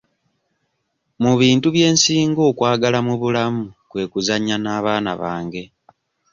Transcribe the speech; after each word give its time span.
Mu 1.21 1.31
bintu 1.41 1.67
bye 1.75 1.87
nsinga 1.95 2.41
okwagala 2.51 2.99
mu 3.07 3.15
bulamu 3.21 3.63
kwe 3.89 4.03
kuzannya 4.11 4.55
n'abaana 4.59 5.11
bange. 5.21 5.63